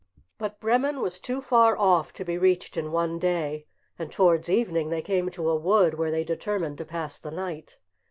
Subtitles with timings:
[0.39, 3.67] But Bremen was too far off to be reached in one day,
[3.99, 7.77] and towards evening they came to a wood, where they determined to pass the night.